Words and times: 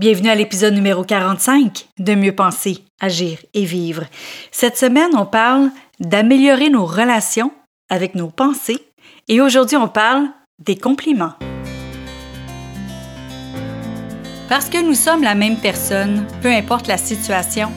Bienvenue 0.00 0.30
à 0.30 0.34
l'épisode 0.34 0.72
numéro 0.72 1.04
45 1.04 1.88
de 1.98 2.14
Mieux 2.14 2.34
penser, 2.34 2.84
agir 3.00 3.36
et 3.52 3.66
vivre. 3.66 4.04
Cette 4.50 4.78
semaine, 4.78 5.10
on 5.14 5.26
parle 5.26 5.68
d'améliorer 5.98 6.70
nos 6.70 6.86
relations 6.86 7.52
avec 7.90 8.14
nos 8.14 8.28
pensées 8.28 8.78
et 9.28 9.42
aujourd'hui, 9.42 9.76
on 9.76 9.88
parle 9.88 10.28
des 10.58 10.76
compliments. 10.76 11.34
Parce 14.48 14.70
que 14.70 14.82
nous 14.82 14.94
sommes 14.94 15.22
la 15.22 15.34
même 15.34 15.58
personne, 15.58 16.26
peu 16.40 16.48
importe 16.48 16.86
la 16.86 16.96
situation, 16.96 17.70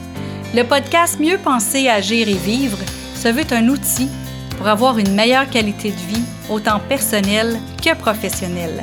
le 0.54 0.62
podcast 0.62 1.20
Mieux 1.20 1.36
penser, 1.36 1.88
agir 1.88 2.26
et 2.26 2.38
vivre 2.38 2.78
se 3.14 3.28
veut 3.28 3.44
un 3.52 3.68
outil 3.68 4.08
pour 4.56 4.66
avoir 4.66 4.96
une 4.96 5.14
meilleure 5.14 5.50
qualité 5.50 5.90
de 5.90 6.14
vie, 6.14 6.24
autant 6.48 6.80
personnelle 6.88 7.60
que 7.84 7.94
professionnelle. 7.94 8.82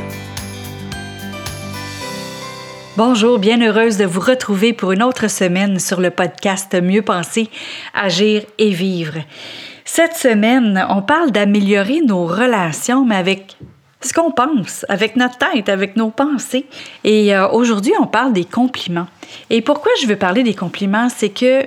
Bonjour, 3.03 3.39
bien 3.39 3.59
heureuse 3.59 3.97
de 3.97 4.05
vous 4.05 4.19
retrouver 4.19 4.73
pour 4.73 4.91
une 4.91 5.01
autre 5.01 5.27
semaine 5.27 5.79
sur 5.79 5.99
le 5.99 6.11
podcast 6.11 6.79
Mieux 6.79 7.01
penser, 7.01 7.49
agir 7.95 8.43
et 8.59 8.69
vivre. 8.69 9.15
Cette 9.85 10.13
semaine, 10.13 10.85
on 10.87 11.01
parle 11.01 11.31
d'améliorer 11.31 12.01
nos 12.01 12.27
relations, 12.27 13.03
mais 13.03 13.15
avec 13.15 13.57
ce 14.01 14.13
qu'on 14.13 14.29
pense, 14.29 14.85
avec 14.87 15.15
notre 15.15 15.39
tête, 15.39 15.67
avec 15.67 15.95
nos 15.95 16.11
pensées. 16.11 16.67
Et 17.03 17.35
euh, 17.35 17.49
aujourd'hui, 17.49 17.93
on 17.99 18.05
parle 18.05 18.33
des 18.33 18.45
compliments. 18.45 19.07
Et 19.49 19.63
pourquoi 19.63 19.91
je 19.99 20.05
veux 20.05 20.15
parler 20.15 20.43
des 20.43 20.53
compliments, 20.53 21.09
c'est 21.09 21.29
que 21.29 21.65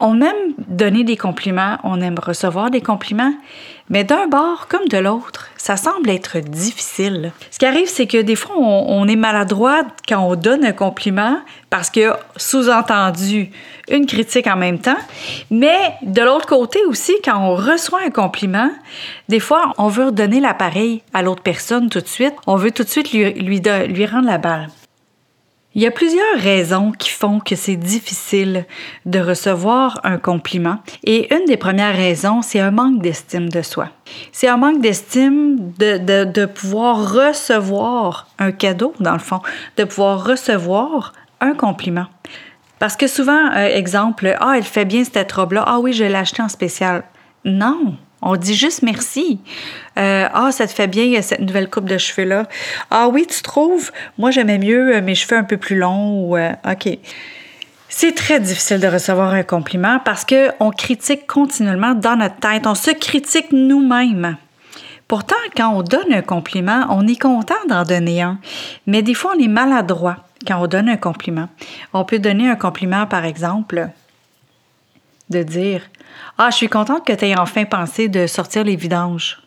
on 0.00 0.20
aime 0.20 0.54
donner 0.56 1.04
des 1.04 1.16
compliments, 1.16 1.78
on 1.82 2.00
aime 2.00 2.18
recevoir 2.18 2.70
des 2.70 2.80
compliments, 2.80 3.34
mais 3.90 4.04
d'un 4.04 4.26
bord 4.28 4.68
comme 4.68 4.86
de 4.88 4.98
l'autre, 4.98 5.48
ça 5.56 5.76
semble 5.76 6.10
être 6.10 6.38
difficile. 6.38 7.32
Ce 7.50 7.58
qui 7.58 7.66
arrive, 7.66 7.88
c'est 7.88 8.06
que 8.06 8.18
des 8.18 8.36
fois, 8.36 8.56
on, 8.58 9.08
est 9.08 9.16
maladroit 9.16 9.82
quand 10.06 10.20
on 10.20 10.34
donne 10.34 10.64
un 10.64 10.72
compliment 10.72 11.40
parce 11.70 11.90
que, 11.90 12.12
sous-entendu, 12.36 13.50
une 13.90 14.06
critique 14.06 14.46
en 14.46 14.56
même 14.56 14.78
temps. 14.78 14.98
Mais 15.50 15.94
de 16.02 16.22
l'autre 16.22 16.46
côté 16.46 16.80
aussi, 16.86 17.14
quand 17.24 17.38
on 17.38 17.56
reçoit 17.56 18.00
un 18.06 18.10
compliment, 18.10 18.70
des 19.28 19.40
fois, 19.40 19.72
on 19.78 19.88
veut 19.88 20.06
redonner 20.06 20.40
l'appareil 20.40 21.02
à 21.14 21.22
l'autre 21.22 21.42
personne 21.42 21.88
tout 21.88 22.00
de 22.00 22.08
suite. 22.08 22.34
On 22.46 22.56
veut 22.56 22.70
tout 22.70 22.84
de 22.84 22.88
suite 22.88 23.12
lui, 23.12 23.32
lui, 23.32 23.60
lui 23.60 24.06
rendre 24.06 24.26
la 24.26 24.38
balle. 24.38 24.68
Il 25.74 25.82
y 25.82 25.86
a 25.86 25.90
plusieurs 25.90 26.38
raisons 26.38 26.92
qui 26.92 27.10
font 27.10 27.40
que 27.40 27.54
c'est 27.54 27.76
difficile 27.76 28.64
de 29.04 29.20
recevoir 29.20 30.00
un 30.02 30.16
compliment. 30.16 30.78
Et 31.04 31.32
une 31.32 31.44
des 31.44 31.58
premières 31.58 31.94
raisons, 31.94 32.40
c'est 32.40 32.58
un 32.58 32.70
manque 32.70 33.02
d'estime 33.02 33.50
de 33.50 33.60
soi. 33.60 33.90
C'est 34.32 34.48
un 34.48 34.56
manque 34.56 34.80
d'estime 34.80 35.72
de, 35.78 36.24
de, 36.24 36.46
pouvoir 36.46 37.12
recevoir 37.12 38.28
un 38.38 38.50
cadeau, 38.50 38.94
dans 38.98 39.12
le 39.12 39.18
fond, 39.18 39.40
de 39.76 39.84
pouvoir 39.84 40.24
recevoir 40.24 41.12
un 41.40 41.52
compliment. 41.52 42.06
Parce 42.78 42.96
que 42.96 43.06
souvent, 43.06 43.50
euh, 43.52 43.66
exemple, 43.66 44.36
ah, 44.40 44.54
elle 44.56 44.64
fait 44.64 44.86
bien 44.86 45.04
cette 45.04 45.30
robe-là, 45.32 45.64
ah 45.66 45.80
oui, 45.80 45.92
je 45.92 46.04
l'ai 46.04 46.14
acheté 46.14 46.42
en 46.42 46.48
spécial. 46.48 47.04
Non, 47.44 47.96
on 48.22 48.36
dit 48.36 48.54
juste 48.54 48.82
merci. 48.82 49.40
Euh, 49.98 50.28
ah, 50.32 50.50
ça 50.52 50.66
te 50.66 50.72
fait 50.72 50.86
bien 50.86 51.20
cette 51.22 51.40
nouvelle 51.40 51.70
coupe 51.70 51.86
de 51.86 51.98
cheveux-là. 51.98 52.46
Ah 52.90 53.08
oui, 53.08 53.26
tu 53.28 53.42
trouves? 53.42 53.90
Moi, 54.18 54.30
j'aimais 54.30 54.58
mieux 54.58 54.96
euh, 54.96 55.02
mes 55.02 55.14
cheveux 55.14 55.36
un 55.36 55.44
peu 55.44 55.56
plus 55.56 55.76
longs. 55.76 56.36
Euh, 56.36 56.52
OK. 56.68 56.98
C'est 57.88 58.14
très 58.14 58.38
difficile 58.38 58.80
de 58.80 58.86
recevoir 58.86 59.32
un 59.32 59.42
compliment 59.42 59.98
parce 60.04 60.24
qu'on 60.24 60.70
critique 60.70 61.26
continuellement 61.26 61.94
dans 61.94 62.16
notre 62.16 62.36
tête. 62.36 62.66
On 62.66 62.74
se 62.74 62.90
critique 62.90 63.50
nous-mêmes. 63.50 64.36
Pourtant, 65.08 65.36
quand 65.56 65.70
on 65.74 65.82
donne 65.82 66.12
un 66.12 66.20
compliment, 66.20 66.86
on 66.90 67.06
est 67.06 67.20
content 67.20 67.54
d'en 67.66 67.84
donner 67.84 68.20
un. 68.20 68.38
Mais 68.86 69.00
des 69.00 69.14
fois, 69.14 69.32
on 69.34 69.42
est 69.42 69.48
maladroit 69.48 70.16
quand 70.46 70.62
on 70.62 70.66
donne 70.66 70.88
un 70.90 70.98
compliment. 70.98 71.48
On 71.94 72.04
peut 72.04 72.18
donner 72.18 72.48
un 72.48 72.56
compliment, 72.56 73.06
par 73.06 73.24
exemple, 73.24 73.88
de 75.30 75.42
dire 75.42 75.82
ah, 76.38 76.50
je 76.50 76.56
suis 76.56 76.68
contente 76.68 77.06
que 77.06 77.12
tu 77.12 77.26
aies 77.26 77.38
enfin 77.38 77.64
pensé 77.64 78.08
de 78.08 78.26
sortir 78.26 78.64
les 78.64 78.76
vidanges. 78.76 79.42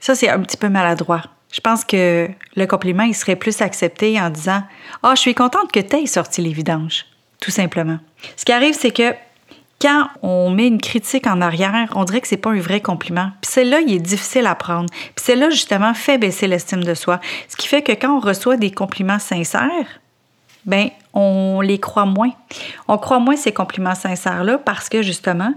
Ça, 0.00 0.14
c'est 0.14 0.28
un 0.28 0.40
petit 0.40 0.56
peu 0.56 0.68
maladroit. 0.68 1.22
Je 1.52 1.60
pense 1.60 1.84
que 1.84 2.28
le 2.56 2.66
compliment, 2.66 3.04
il 3.04 3.14
serait 3.14 3.36
plus 3.36 3.62
accepté 3.62 4.20
en 4.20 4.28
disant 4.30 4.62
Ah, 5.02 5.14
je 5.14 5.20
suis 5.20 5.34
contente 5.34 5.70
que 5.72 5.80
tu 5.80 5.96
aies 5.96 6.06
sorti 6.06 6.42
les 6.42 6.52
vidanges. 6.52 7.06
Tout 7.40 7.50
simplement. 7.50 7.98
Ce 8.36 8.44
qui 8.44 8.52
arrive, 8.52 8.74
c'est 8.74 8.90
que 8.90 9.14
quand 9.80 10.08
on 10.22 10.50
met 10.50 10.66
une 10.66 10.80
critique 10.80 11.26
en 11.26 11.40
arrière, 11.40 11.92
on 11.94 12.04
dirait 12.04 12.20
que 12.20 12.28
c'est 12.28 12.36
pas 12.36 12.50
un 12.50 12.60
vrai 12.60 12.80
compliment. 12.80 13.30
Puis 13.40 13.50
celle-là, 13.52 13.80
il 13.80 13.94
est 13.94 13.98
difficile 13.98 14.46
à 14.46 14.54
prendre. 14.54 14.88
Puis 14.90 15.24
celle-là, 15.24 15.50
justement, 15.50 15.94
fait 15.94 16.18
baisser 16.18 16.48
l'estime 16.48 16.82
de 16.82 16.94
soi. 16.94 17.20
Ce 17.48 17.56
qui 17.56 17.68
fait 17.68 17.82
que 17.82 17.92
quand 17.92 18.16
on 18.16 18.20
reçoit 18.20 18.56
des 18.56 18.70
compliments 18.70 19.18
sincères, 19.18 20.00
ben 20.64 20.90
on 21.14 21.60
les 21.60 21.78
croit 21.78 22.04
moins. 22.04 22.30
On 22.88 22.98
croit 22.98 23.20
moins 23.20 23.36
ces 23.36 23.52
compliments 23.52 23.94
sincères-là 23.94 24.58
parce 24.58 24.88
que 24.88 25.02
justement, 25.02 25.54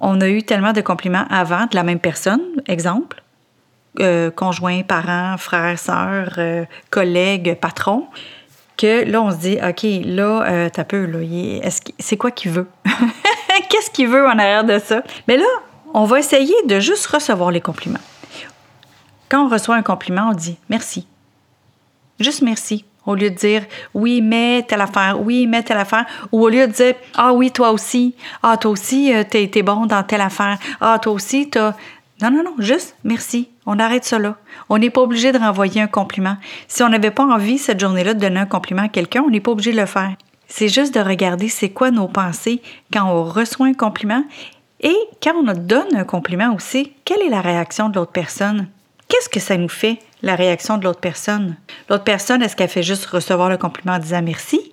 on 0.00 0.20
a 0.20 0.28
eu 0.28 0.42
tellement 0.42 0.72
de 0.72 0.80
compliments 0.80 1.26
avant 1.30 1.66
de 1.66 1.74
la 1.74 1.82
même 1.82 2.00
personne, 2.00 2.40
exemple, 2.66 3.22
euh, 4.00 4.30
conjoint, 4.30 4.82
parent, 4.82 5.36
frère, 5.38 5.78
sœur, 5.78 6.34
euh, 6.38 6.64
collègue, 6.90 7.56
patron, 7.60 8.06
que 8.76 9.08
là, 9.08 9.22
on 9.22 9.30
se 9.30 9.36
dit, 9.36 9.58
OK, 9.62 9.86
là, 10.04 10.44
euh, 10.48 10.68
t'as 10.72 10.84
peu, 10.84 11.04
là, 11.04 11.70
c'est 11.98 12.16
quoi 12.16 12.32
qu'il 12.32 12.50
veut? 12.50 12.66
Qu'est-ce 13.70 13.90
qu'il 13.90 14.08
veut 14.08 14.26
en 14.26 14.38
arrière 14.38 14.64
de 14.64 14.78
ça? 14.78 15.02
Mais 15.28 15.36
là, 15.36 15.44
on 15.92 16.04
va 16.04 16.18
essayer 16.18 16.54
de 16.66 16.80
juste 16.80 17.06
recevoir 17.06 17.52
les 17.52 17.60
compliments. 17.60 18.00
Quand 19.28 19.46
on 19.46 19.48
reçoit 19.48 19.76
un 19.76 19.82
compliment, 19.82 20.30
on 20.30 20.34
dit 20.34 20.58
merci. 20.68 21.06
Juste 22.18 22.42
merci. 22.42 22.84
Au 23.06 23.14
lieu 23.14 23.30
de 23.30 23.34
dire 23.34 23.64
oui, 23.92 24.22
mais 24.22 24.64
telle 24.66 24.80
affaire, 24.80 25.20
oui, 25.20 25.46
mais 25.46 25.62
telle 25.62 25.78
affaire. 25.78 26.06
Ou 26.32 26.42
au 26.42 26.48
lieu 26.48 26.66
de 26.66 26.72
dire 26.72 26.94
ah 27.14 27.32
oui, 27.32 27.50
toi 27.50 27.70
aussi, 27.70 28.14
ah 28.42 28.56
toi 28.56 28.70
aussi, 28.70 29.14
euh, 29.14 29.24
t'es 29.28 29.50
es 29.54 29.62
bon 29.62 29.86
dans 29.86 30.02
telle 30.02 30.20
affaire, 30.20 30.58
ah 30.80 30.98
toi 31.00 31.12
aussi, 31.12 31.50
t'as. 31.50 31.74
Non, 32.22 32.30
non, 32.30 32.44
non, 32.44 32.54
juste 32.58 32.96
merci. 33.04 33.48
On 33.66 33.78
arrête 33.78 34.08
là. 34.12 34.36
On 34.68 34.78
n'est 34.78 34.90
pas 34.90 35.00
obligé 35.00 35.32
de 35.32 35.38
renvoyer 35.38 35.80
un 35.80 35.86
compliment. 35.88 36.36
Si 36.68 36.82
on 36.82 36.88
n'avait 36.88 37.10
pas 37.10 37.24
envie 37.24 37.58
cette 37.58 37.80
journée-là 37.80 38.14
de 38.14 38.20
donner 38.20 38.40
un 38.40 38.46
compliment 38.46 38.84
à 38.84 38.88
quelqu'un, 38.88 39.22
on 39.26 39.30
n'est 39.30 39.40
pas 39.40 39.50
obligé 39.50 39.72
de 39.72 39.80
le 39.80 39.86
faire. 39.86 40.12
C'est 40.46 40.68
juste 40.68 40.94
de 40.94 41.00
regarder 41.00 41.48
c'est 41.48 41.70
quoi 41.70 41.90
nos 41.90 42.06
pensées 42.06 42.62
quand 42.92 43.04
on 43.04 43.24
reçoit 43.24 43.66
un 43.66 43.74
compliment 43.74 44.22
et 44.80 44.96
quand 45.22 45.34
on 45.34 45.52
donne 45.54 45.96
un 45.96 46.04
compliment 46.04 46.54
aussi, 46.54 46.92
quelle 47.04 47.22
est 47.22 47.30
la 47.30 47.40
réaction 47.40 47.88
de 47.88 47.96
l'autre 47.96 48.12
personne? 48.12 48.68
Qu'est-ce 49.08 49.30
que 49.30 49.40
ça 49.40 49.56
nous 49.56 49.68
fait? 49.68 49.98
La 50.24 50.36
réaction 50.36 50.78
de 50.78 50.84
l'autre 50.84 51.00
personne. 51.00 51.56
L'autre 51.88 52.04
personne, 52.04 52.42
est-ce 52.42 52.56
qu'elle 52.56 52.68
fait 52.68 52.82
juste 52.82 53.04
recevoir 53.06 53.50
le 53.50 53.58
compliment 53.58 53.94
en 53.94 53.98
disant 53.98 54.22
merci? 54.22 54.72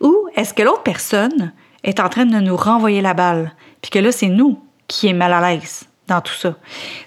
Ou 0.00 0.28
est-ce 0.34 0.54
que 0.54 0.62
l'autre 0.62 0.82
personne 0.82 1.52
est 1.84 2.00
en 2.00 2.08
train 2.08 2.24
de 2.24 2.38
nous 2.38 2.56
renvoyer 2.56 3.02
la 3.02 3.12
balle? 3.12 3.52
Puis 3.82 3.90
que 3.90 3.98
là, 3.98 4.10
c'est 4.10 4.28
nous 4.28 4.58
qui 4.88 5.08
est 5.08 5.12
mal 5.12 5.32
à 5.32 5.40
l'aise 5.40 5.84
dans 6.08 6.22
tout 6.22 6.32
ça? 6.32 6.56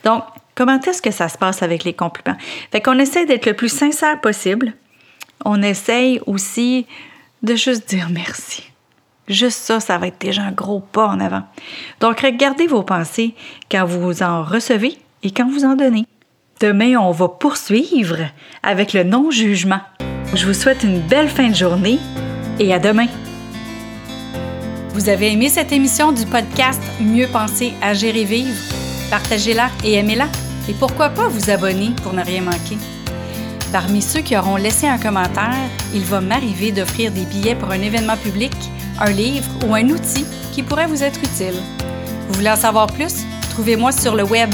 Donc, 0.04 0.24
comment 0.54 0.80
est-ce 0.80 1.02
que 1.02 1.12
ça 1.12 1.30
se 1.30 1.38
passe 1.38 1.64
avec 1.64 1.84
les 1.84 1.94
compliments? 1.94 2.38
Fait 2.72 2.80
qu'on 2.80 3.00
essaie 3.00 3.26
d'être 3.26 3.48
le 3.48 3.56
plus 3.56 3.70
sincère 3.70 4.22
possible. 4.22 4.74
On 5.44 5.62
essaye 5.64 6.22
aussi 6.28 6.86
de 7.42 7.56
juste 7.56 7.90
dire 7.90 8.10
merci. 8.12 8.72
Juste 9.28 9.60
ça, 9.60 9.80
ça 9.80 9.98
va 9.98 10.08
être 10.08 10.22
déjà 10.22 10.44
un 10.44 10.52
gros 10.52 10.80
pas 10.80 11.08
en 11.08 11.20
avant. 11.20 11.44
Donc, 12.02 12.20
regardez 12.20 12.68
vos 12.68 12.84
pensées 12.84 13.34
quand 13.72 13.86
vous 13.86 14.22
en 14.22 14.44
recevez 14.44 14.98
et 15.24 15.32
quand 15.32 15.50
vous 15.50 15.66
en 15.66 15.76
donnez. 15.76 16.06
Demain, 16.60 16.98
on 16.98 17.12
va 17.12 17.30
poursuivre 17.30 18.18
avec 18.64 18.92
le 18.92 19.06
non-jugement. 19.06 19.80
Je 20.34 20.46
vous 20.46 20.54
souhaite 20.54 20.84
une 20.84 21.00
belle 21.00 21.30
fin 21.30 21.48
de 21.48 21.56
journée 21.56 22.00
et 22.60 22.74
à 22.74 22.80
demain. 22.80 23.08
Vous 24.90 25.08
avez 25.08 25.32
aimé 25.32 25.48
cette 25.48 25.72
émission 25.72 26.12
du 26.12 26.26
podcast 26.26 26.82
Mieux 27.00 27.28
penser, 27.28 27.72
agir 27.82 28.14
et 28.14 28.26
vivre? 28.26 28.60
Partagez-la 29.10 29.70
et 29.86 29.94
aimez-la. 29.94 30.28
Et 30.68 30.74
pourquoi 30.74 31.08
pas 31.08 31.30
vous 31.30 31.50
abonner 31.50 31.92
pour 32.04 32.12
ne 32.12 32.26
rien 32.26 32.42
manquer? 32.42 32.78
Parmi 33.72 34.02
ceux 34.02 34.20
qui 34.20 34.36
auront 34.36 34.58
laissé 34.58 34.86
un 34.86 34.98
commentaire, 34.98 35.56
il 35.94 36.04
va 36.04 36.20
m'arriver 36.20 36.74
d'offrir 36.74 37.12
des 37.12 37.24
billets 37.24 37.56
pour 37.56 37.72
un 37.72 37.82
événement 37.82 38.18
public, 38.18 38.52
un 39.00 39.12
livre 39.12 39.48
ou 39.66 39.76
un 39.76 39.88
outil 39.88 40.26
qui 40.52 40.62
pourrait 40.64 40.88
vous 40.88 41.04
être 41.04 41.22
utile. 41.22 41.56
Vous 42.28 42.34
voulez 42.34 42.52
en 42.52 42.58
savoir 42.58 42.88
plus? 42.88 43.24
Trouvez-moi 43.52 43.94
sur 43.94 44.16
le 44.16 44.24
web 44.24 44.54